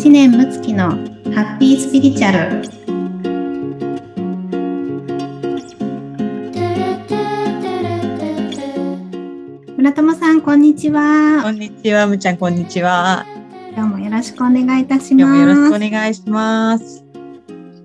[0.00, 2.62] 知念睦月のハッピースピリチュアル。
[9.76, 11.42] 村友さんこんにちは。
[11.42, 13.26] こんにちはむちゃんこんにちは。
[13.76, 15.38] 今日もよろしくお願いいたします。
[15.38, 17.04] よろしくお願いします。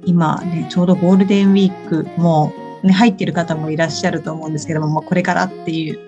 [0.06, 6.00] 今ねちょうどゴールデンウィークもね入っている方もいらっしゃると思うんですけども、まあ、これからっていう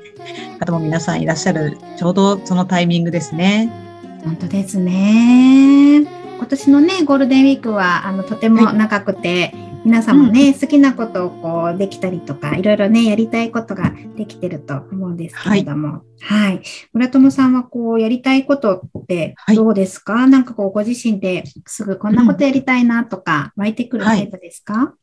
[0.58, 3.87] 方も皆さんいらっしゃるちょうどそのタイミングですね
[4.24, 6.02] 本当ですね。
[6.38, 16.52] 今年のね、ゴールデンウィークは、あの、とても長くて、はい、皆さんもね、うん、好きなことをこう、できたりとか、いろいろね、やりたいことができてると思うんですけれども、はい。
[16.52, 16.62] はい、
[16.94, 24.94] 村友さんはこう、やりたいことってどうですか、はい、なんかこう、ご自身ですぐこんなことやりたいなとか、湧いてくるタイプですか、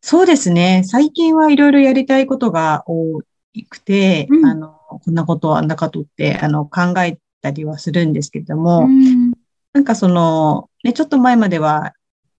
[0.00, 0.82] そうですね。
[0.84, 3.20] 最近はいろいろやりたいことが多
[3.68, 9.32] くて、うん、あの、こんなこと、あんなことって、あの、考えたりはするんですけれども、うん、
[9.72, 11.92] なんかその、ね、ちょっと前までは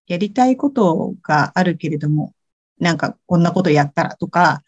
[0.07, 2.33] やりたいことがあるけれども、
[2.79, 4.63] なんかこんなことやったらとか、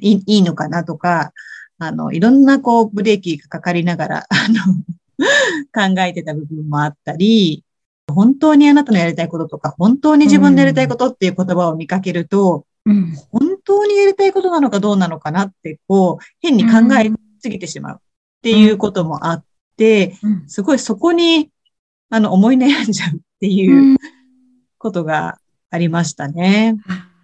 [0.00, 1.32] いいいのかなとか、
[1.78, 7.64] あの、いろんなこうブレーキがかかりながら、 あの、考えてた部分もあったり、
[8.08, 18.00] 本当にあなたのやりたいこととか、本当に自分のやりたいことっていう言葉を見かけると、うん、本当にやりたいことなのかどうなのかなって、こう、変に考えすぎてしまうっ
[18.42, 19.44] ていうこともあっ、
[20.46, 21.50] すごいそこに、
[22.10, 23.96] あの、思い悩んじゃうっていう
[24.78, 25.38] ことが
[25.70, 26.76] ありましたね。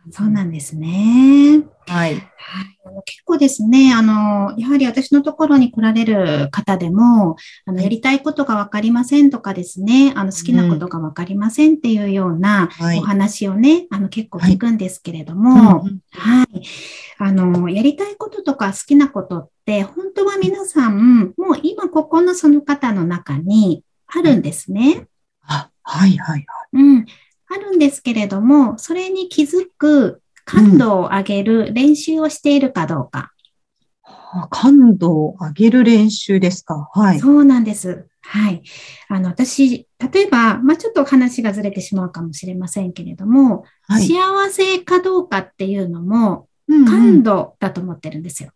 [0.07, 1.65] うん、そうなんですね。
[1.87, 2.17] はい。
[3.07, 12.69] 結構ですね、あの、やはり私のところに来られる方でも、あの、やりたいことがわかりませんとかですね、あの、好きなことがわかりませんっていうような
[12.99, 16.63] お話をね、はい、あの、結構聞くんですけれども、はい、はい。
[17.19, 25.07] あの、やりたいこととか好きなことって、本当は皆さん、もう今ここのその方の中にあるんですね。
[25.43, 26.47] あ、はいはいはい。
[26.73, 27.07] うん。
[27.49, 33.33] あるんですけれども、それに気づく感度を上げる練習をしているかどうか。
[34.35, 36.89] うん、感度を上げる練習ですか？
[36.95, 37.21] はい。
[37.21, 38.07] そうなんです。
[38.23, 38.63] はい。
[39.09, 48.51] あの、私、例えば、まあ、ちょっと話がずれてしまうかもしれませんけれども、はい、幸せかどうかっていうのも、感度だと思ってるんですよ。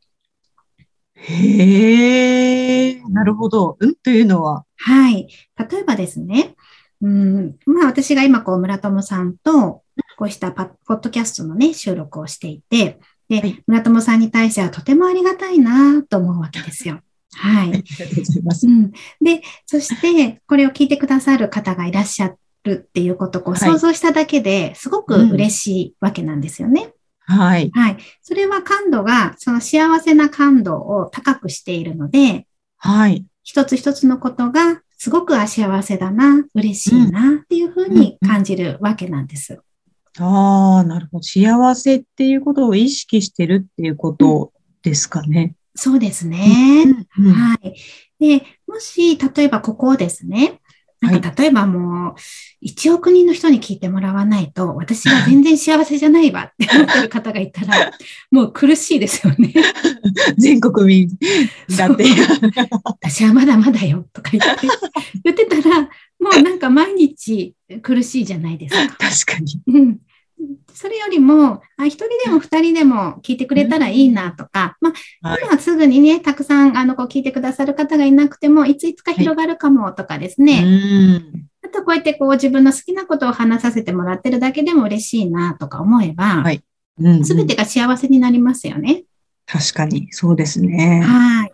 [1.16, 3.76] うんうん、へえ、なるほど。
[3.78, 4.64] うんというのは？
[4.76, 5.28] はい。
[5.56, 6.54] 例えばですね、
[7.02, 9.82] うん、まあ私が今こう村友さんと
[10.20, 12.98] こうしたポッドキャストのね、収録をしていて、
[13.30, 17.00] で、はい、村友さんに対してはとてもありがたいなと思うわけですよ。
[17.32, 17.68] はい。
[17.68, 18.66] ありがとうございます。
[18.66, 18.90] うん、
[19.22, 26.92] で、そして、これを聞いてくださる方がいらっしゃるっていうことをこう想像しただけですごく嬉しいわけなんですよね。
[27.20, 27.70] はい。
[27.72, 27.96] はい。
[28.20, 33.24] それは感度が、その幸せな感度を高くしているので、はい。
[33.42, 39.62] 一つ一つのことがすごく幸せだな、嬉しいなっていうふうに感じるわけなんです。
[40.18, 41.22] ああ、なるほど。
[41.22, 45.54] 幸せっていうことを意識してるっていうことですかね。
[45.74, 46.84] そうですね。
[47.18, 47.74] うんうん、はい。
[48.18, 50.60] で、もし、例えばここをですね、
[51.00, 52.14] なんか例えばもう、
[52.66, 57.92] 1億人の人に聞いてもらわないと、私は全然幸せじゃないわって 思ってる方がいたら、
[58.30, 59.54] もう苦しいですよね。
[60.36, 61.08] 全国民
[61.76, 62.04] だって。
[62.84, 64.68] 私はまだまだよとか言って、
[65.24, 65.88] 言ってたら、
[66.20, 68.96] もうなんか毎日苦しいじゃないですか。
[69.26, 69.62] 確かに。
[69.66, 69.98] うん。
[70.72, 74.92] それよりも、あ、一人でも二人でも聞いてくれたらいいなとか、ま
[75.22, 80.54] あ、今すぐにね、たくさん、あの、こう聞いてくださる方がいなくても、いついつか広がるかもとかですね。
[80.54, 86.62] はい、あと、こうやってこう自分の好きなことを話させてもらってるだけでも嬉しいなとか思えば、はい。
[87.24, 89.04] す、べ、てが幸せになりますよね。
[89.46, 91.02] 確かに、そうですね。
[91.02, 91.49] はい。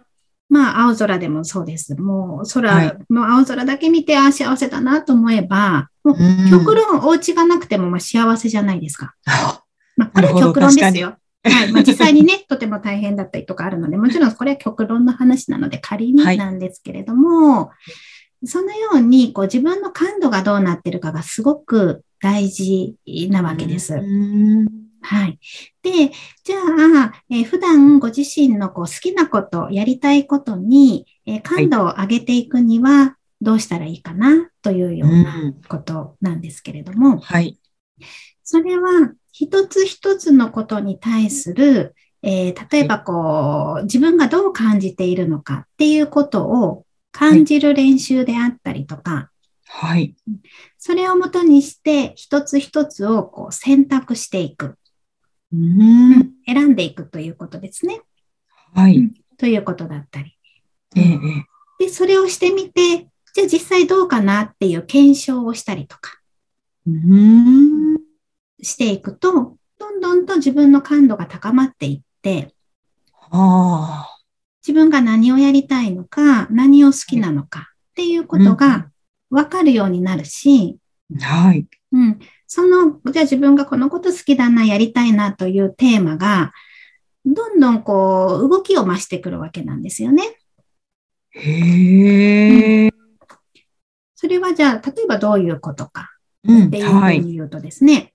[0.57, 1.95] まあ、青空でもそうです。
[1.97, 6.17] もう、空の青空だけ見て、ああ、幸せだなと思えば、もう、
[6.51, 9.15] 極論、お家がなくても、まあ、幸せじゃないですか。
[9.97, 11.17] まあ、これは極論ですよ。
[11.45, 11.73] はい。
[11.73, 17.73] まあ、実際にね、 とても大変だったりとかあるので、もちろんこれは極論の話なので、仮になんですけれども、は
[18.43, 22.97] い、そのように、こう、自分の感度がどうなってるかがすごく大事
[23.31, 23.95] なわけです。
[25.07, 25.39] はい。
[25.83, 26.11] で、
[26.43, 37.57] じゃあ、えー、普段ご自身のこう好きなこと、やりたいことに、えー、感度を上げていくにはどうしたらいいかなというようなことなんですけれども、はい。
[38.43, 49.31] それは一つ一つのことに対する、えー、例えばこう、自分がどう感じているのかっていうことを感じる練習であったりとか、
[49.69, 50.17] はい。
[50.79, 54.77] それをもとにして、一つ一つをこう選択していく。
[55.53, 58.01] うん、選んでいくということですね。
[58.75, 59.11] はい。
[59.39, 60.37] ということだったり。
[60.97, 61.19] ええ、
[61.79, 66.21] で、それをしてみて、じゃあ実際どうかなっていう検証をしたりとか、
[68.63, 72.55] していくと、どんどんと自分の感度が高まっていって、
[74.67, 78.91] 自分が何をやりたいのか、何を好きなのかっていうことが
[79.31, 80.79] 分かるようになるし、
[81.21, 81.67] はい。
[81.93, 82.19] うん。
[82.47, 86.53] その、じゃあ自分がこのこと好きだな、やりたいなというテーマが、
[87.25, 90.39] どんどんこう、動きを増してくるわけなんですよね。
[91.31, 92.93] へえ、うん、
[94.15, 96.11] それはじゃあ、例えばどういうことか
[96.45, 98.13] っていうふうに言うとですね、うんはい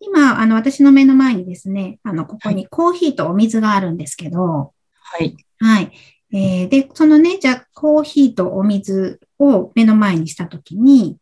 [0.00, 5.36] 今、あの、私の目の前にですね、あの、ここにコーヒーとお水があるんですけど、はい。
[5.58, 5.92] はい。
[6.32, 11.16] えー、で、そのね、じゃあ、コーヒーとお水を目の前にしたときに、はい。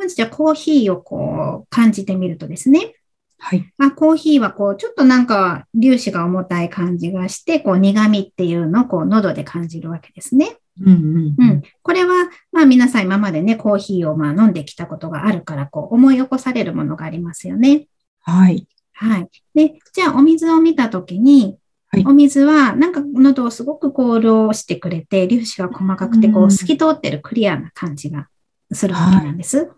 [0.00, 2.94] まずじゃあ、コーヒーをこう、感じてみるとですね、
[3.38, 3.72] はい。
[3.78, 10.56] あ、コーヒーはこう、ちょっとなんか粒子が重たい感じがして、こう苦味っていうのをこう喉で感じるわけですね。
[10.80, 17.86] うんうん、うん、これは、まあ皆さん今までね、コーヒーをまあ飲んできたことがあるから、こう思い起こされるものがありますよね。
[18.20, 18.66] はい。
[18.92, 19.28] はい。
[19.54, 21.56] で、じゃあお水を見たときに、
[21.88, 28.28] はい、お水はなんか喉をすごくこう潤してくれて、粒子が細かくてこう透き通ってるクリアな感じが
[28.70, 29.58] するわけなんです。
[29.58, 29.68] はい。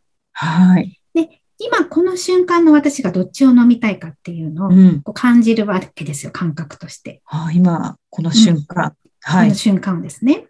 [1.15, 4.71] で、今この瞬間の私がどっちを飲みたいかっていうのを
[5.03, 7.23] こう感じるわけですよ、感覚として。
[7.27, 8.85] あ今、この瞬間。
[8.85, 9.49] うん、はい。
[9.49, 10.47] この瞬間ですね。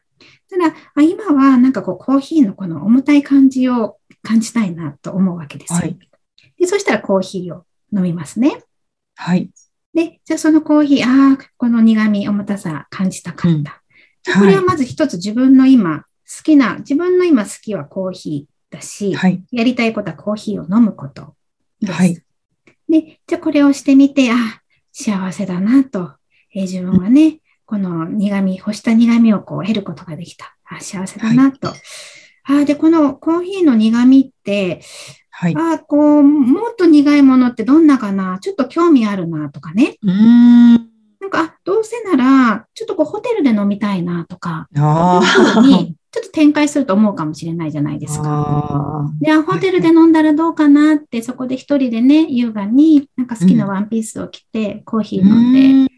[0.50, 5.78] ただ、あ今はなんかこうコーヒーのこの重たい感じを感じたいなと思うわけですよ。
[5.80, 5.98] はい、
[6.58, 7.64] でそしたらコーヒーを
[7.94, 8.62] 飲みますね。
[9.16, 9.50] はい。
[9.94, 13.82] で、じゃあそのコーヒー、ああ、この苦味、重たさ感じたかった。
[14.34, 18.51] うん、これはまず一つ自分の今好きな、自分の今好きはコーヒー。
[18.72, 21.34] だし、はい、やりたいことはコーヒーを飲むこと
[21.80, 21.92] です。
[21.92, 22.14] はい、
[22.88, 24.34] で、じゃあこれをしてみて、あ、
[24.90, 26.14] 幸せだなと、
[26.54, 30.56] えー、自分はね、この苦味、干した苦味をこう得ることができた。
[30.64, 31.68] あ、幸せだなと。
[31.68, 31.74] は
[32.60, 34.82] い、あで、このコーヒーの苦味って、
[35.30, 38.38] はい、あこう、もっと苦いものってどんなかな？
[38.40, 39.96] ちょっと興味あるなとかね。
[40.02, 40.74] うん。
[41.20, 49.10] なんか、あ、どうせなら、ちょっとこうホテルで飲みたいなとか、あにちょっと展開すると思うかもしれないじゃないですか。
[49.20, 55.92] で、ホテルで飲んだらどうかなって、そこで一人でね、優雅になんか好きなワンピースを着て、コーヒー飲んで、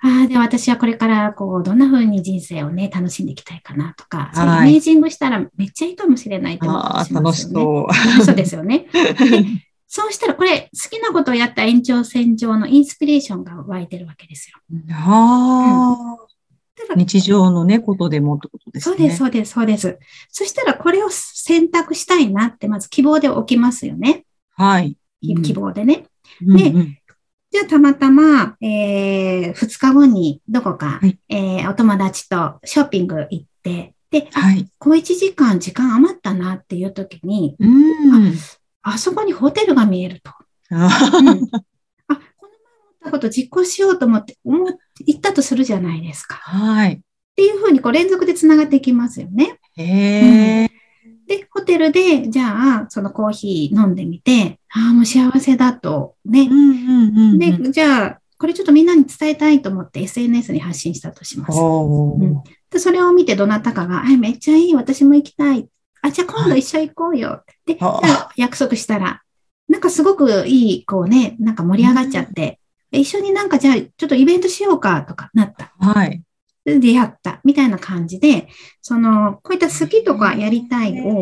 [0.00, 7.24] ああ、で、私はこれからこう、どんな風に人生をね、楽しんでいきたいかなとか、そういうイメージングしたらめっちゃいいかもしれないと思ってますよね。
[7.24, 7.88] 楽しそ
[8.20, 8.24] う。
[8.24, 8.86] そうですよね。
[9.88, 14.58] そうしたら、これ、好きなことをやった延長線上のインスピレーションが湧いてるわけですよ。
[14.92, 16.25] ああ、うん、
[16.96, 18.96] 日常のね、ことでもってことですね。
[18.96, 19.98] そうです、そうです、そうです。
[20.30, 24.24] そしたら、これを選択したいなって、まず希望で起きますよね。
[24.56, 24.96] はい。
[25.20, 26.06] 希望でね。
[26.44, 26.98] うん、で、うんうん
[27.48, 38.34] じゃあたまたま、えー、2日後にどこか、はい、えー、お友達とショッピング行って、で、はい、小1時間時間余ったなっていう時に、うん
[38.82, 40.32] あ、あそこにホテルが見えると。
[40.70, 41.50] うん、あ、この前思っ
[43.04, 46.36] たこと実行しようと思って、思行ったとするじゃないですか。
[46.36, 46.92] はい。
[46.94, 46.98] っ
[47.36, 49.58] ていうふうにこう連続で繋がっていきますよね。
[49.76, 50.68] へー。
[51.26, 56.48] で、ホテルで、じゃあ、そのコーヒー飲んでみて、ああ、もう幸せだと、ね。
[57.38, 61.58] で、じゃあ、これちょっとみんなに伝えたいと思って SNS に発信したとします。
[61.58, 65.68] うん、でそれを見てどなたかが、あめっちゃいい、私も行きたい。
[66.02, 67.28] あ、じゃあ今度一緒行こうよ。
[67.28, 67.78] はい、で、
[68.36, 69.22] 約束したら、
[69.68, 72.56] なんかすごくいい、こうね、なんか盛り上がっちゃって、うん、
[72.96, 75.72] 一緒になんかじゃあちょっとイベントしようかとかなった。
[75.78, 76.22] はい。
[76.64, 78.48] 出会ったみたいな感じで、
[78.82, 81.20] その、こういった好きとかやりたいを、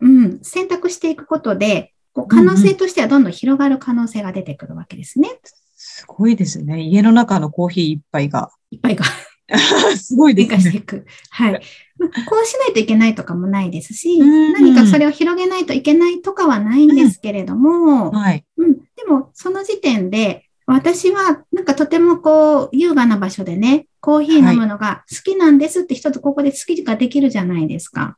[0.00, 5.28] うん、選択していくことで、こう可能性としてはどんどん広がる可能性が出てくるわけですね。
[5.28, 5.40] うんうん、
[5.76, 6.82] すごいですね。
[6.82, 8.50] 家の中のコーヒー一杯が。
[8.70, 9.04] 一杯が。
[9.96, 10.60] すごいですね。
[10.60, 11.06] していく。
[11.30, 11.62] はい。
[12.26, 18.44] こうしないといけないとかもないですし、何かそれを広げないといけないとかはないんですけれども、うん、はい。
[18.56, 18.74] うん。
[18.74, 28.16] でも、その時点で、私は、なんかとてもこう、優雅な場所でね、コーヒー飲むのが好きなんですって一つここで好きができるじゃないですか。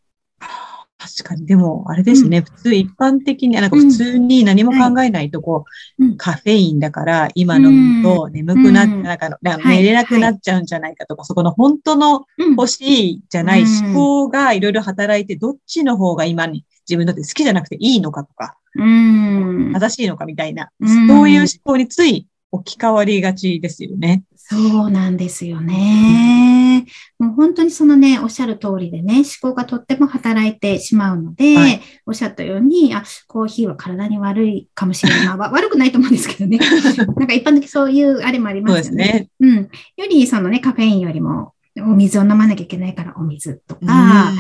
[0.97, 5.65] 確かに、でも、あれですね、うん、普通、一般的に、なんか普通に何も考えないと、こ
[5.99, 9.37] う、うん、カフェインだから、今飲むと眠くなって、なんか、
[9.69, 12.25] 寝れなくなっちゃうんじゃないかとか、はい、そこの本当の
[12.57, 24.23] 欲しいじゃない思考がいろいろ働いて、どっちの方が今に自分だって好きじゃなくていいのかとか、正しいのかみたいな、そういう思考につい置き換わりがちですよね。
[24.37, 24.57] そ
[24.87, 26.87] うなんですよね。
[27.19, 35.27] もう本当にそのね、おっしゃる通りでね、思考がとっても働いてしまうので、はい、おっしゃったように、あ、コーヒーは体に悪いかもしれない。
[35.39, 36.59] まあ、悪くないと思うんですけどね。
[37.17, 39.31] なんか一般的そういうあれもありますよね。
[39.41, 39.57] そうね。
[39.57, 39.63] うん。
[39.63, 39.71] よ
[40.11, 44.31] りそのね、カフェインよりもお水を飲まなきゃいけないからお水とか、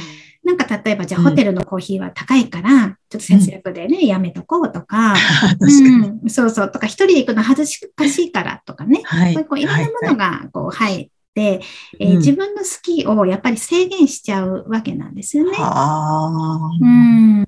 [0.44, 2.70] なんか例えばじゃあホテルのコーヒーは高いから、
[3.08, 5.14] ちょっと節約でね、やめとこうとか、
[5.58, 11.60] うん、そうそう、とか一人で行くの恥ずかしいからとかね、はい、こういろんなものがこう入って、
[11.98, 15.56] えー、自分の好きをやっぱり制限しちゃうわけなんですよね。
[15.58, 17.46] うん、な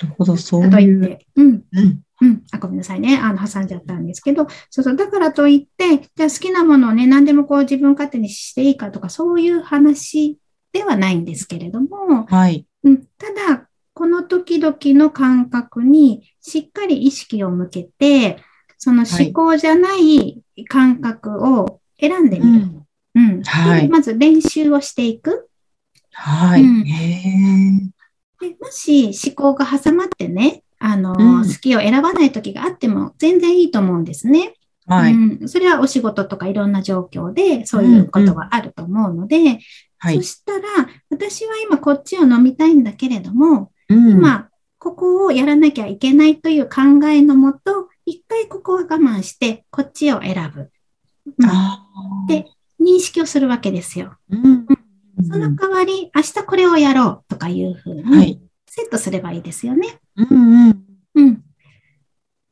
[0.00, 1.18] るほど、そういう。
[1.36, 2.42] うん、うんうん。
[2.50, 3.16] あ、ごめんなさいね。
[3.16, 4.96] あの、挟んじゃったんですけど、そうそう。
[4.96, 10.38] だからといって、じゃあ好きなものをね、何でもこう自分勝手にしていいかとか、そういう話
[10.72, 12.66] ではないんですけれども、はい。
[12.84, 13.06] うん。
[13.18, 18.38] ただ、この時々の感覚にしっかり意識を向けて、
[18.76, 22.66] その思考じゃない感覚を選んでみる。
[22.66, 22.84] はい、
[23.16, 23.42] うん。
[23.42, 23.88] はい。
[23.88, 25.48] まず練習をしていく。
[26.12, 26.62] はい。
[26.62, 27.92] うん、へ
[28.40, 34.54] でもし思考が挟まってね、あの、うん、好きを選ばない時があっても全然いいと思うんですね。
[34.86, 35.48] はい、うん。
[35.48, 39.58] それはお仕事とかいろんな状況でそういうことがあると思うので、うんうん、
[40.00, 40.68] そしたら、
[41.10, 50.70] 私は今こっちを飲みたいんだけれども、うん、今、ここをやらなきゃいけないという考えのもと、一回ここは我慢して、こっちを選ぶ。
[51.26, 51.46] う
[52.24, 52.46] ん、で、
[52.80, 54.16] 認識をするわけですよ。
[54.30, 54.66] うん、
[55.28, 59.98] その代わり、明日これをやろうとかいうふうに、セットすればいいですよね。
[60.16, 60.84] うんうん。
[61.14, 61.44] うん。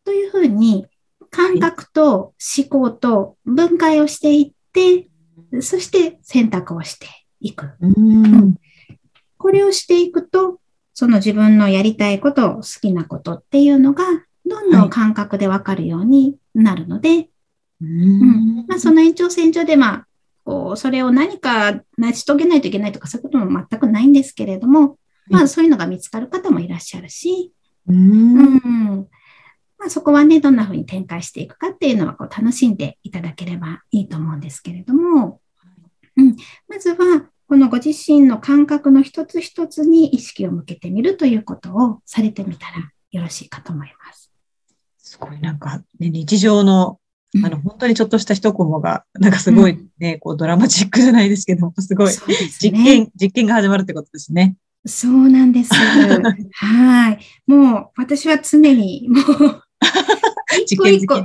[0.04, 0.86] というふうに、
[1.30, 5.08] 感覚と思考と分解をしていって、
[5.60, 7.06] そして選択をして
[7.46, 7.72] いく。
[7.80, 8.54] うん。
[9.38, 10.60] これをしていくと、
[10.94, 14.04] その自分のやりたいこと、好きなことっていうのが、
[14.46, 17.30] どんどん感覚でわかるようになるので、はい、
[17.82, 18.66] うん。
[18.66, 20.06] まあ、その延長線上で、まあ、
[20.44, 24.98] こう、それを何か成し遂げないといけないとか、そういうことも全くないんですけれども、
[25.28, 27.52] まあ、そういうのが見つかる方もいらっしゃるし、
[27.88, 29.08] うん、
[29.78, 35.40] まあ、そこはね、どんな風に展開していくかっていうのはこう楽しんでいただければいいと思うんですけれども、
[36.16, 36.36] うん、
[36.68, 44.32] まずは、このご自身の感覚の一つ一つに意識を向けてみるということをされてみたらよろしいかと思います。
[44.98, 46.98] すごいなんか、ね、日常の
[47.44, 52.12] あの、本当にちょっとした一コマが、なんかすごいね、うん、こうドラマチックじゃないですけど、すごい、
[52.60, 54.56] 実験、実験が始まるってことですね。
[54.86, 55.74] そうなんです。
[55.74, 57.18] はい。
[57.46, 59.62] もう、私は常に、もう、
[60.64, 61.16] 一個一個、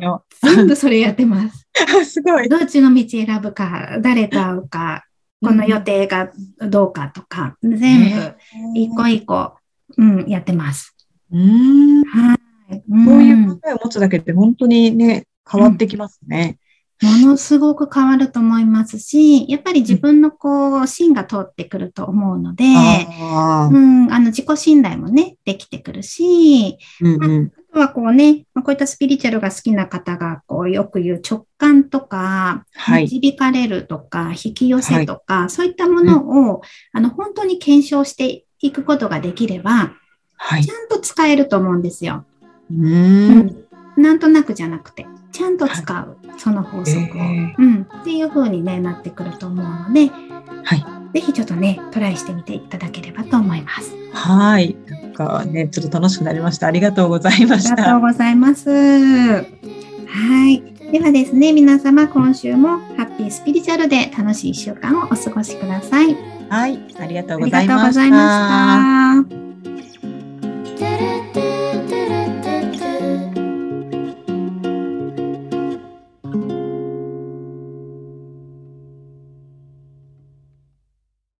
[0.42, 1.68] 全部それやってます。
[2.06, 2.50] すごい。
[2.50, 5.06] どっちの道選ぶか、誰と会うか、
[5.44, 8.36] この予定がどうかとか、うん、全部、
[8.76, 9.56] 一個一個、
[9.98, 10.96] うん、やってます。
[11.32, 12.04] うん。
[12.04, 12.84] はい。
[13.06, 16.60] そういう考えを持つだけで本当にね、変わってきますね。
[17.02, 22.64] ものすごく変わると思いますし、やっぱり自分のこう、芯が通ってくると思うので、
[23.20, 36.62] あうん、あの自己信頼もね、できてくるし、うんうん、あとはこうね、こういったスピリチュアルが好きな方がこうよく言う直感とか、導かれるとか、引き寄せとか、はい、そういったものを、うん、
[36.94, 39.94] あの本当に検証していくことができれば、
[40.38, 42.26] はい、ちゃんと使えると思うんですよ。
[42.72, 43.66] うん、
[43.98, 45.08] なんとなくじゃなくて。
[45.32, 45.96] ちゃんと使う、
[46.28, 50.08] はい、その法則を、えー、うん、っていう風にねなってくると思うので、
[50.64, 53.96] はい、ぜひちょっとねトライしてみていただければと思います。
[54.14, 56.68] はい、なんかねちょっと楽しくなりました。
[56.68, 57.74] ありがとうございました。
[57.74, 58.70] ありがとうございます。
[58.70, 60.72] はい。
[60.92, 66.18] ではですね、皆様今週もハッピースピリチュアルで楽しい1週間をお過ごしください。
[66.50, 67.58] はい、ありがとうございました。
[67.58, 69.11] ありがとうございました。